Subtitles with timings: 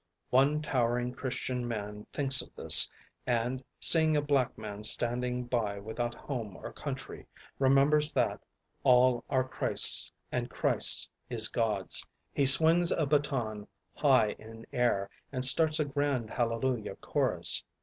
[0.31, 2.89] One towering Christian man thinks of this,
[3.27, 7.27] and seeing a black man standing by without home or country
[7.59, 8.41] remembers that
[8.83, 12.03] "all are Christ's and Christ's is God's."
[12.33, 17.63] He swings a baton high in air and starts a grand hallelujah chorus.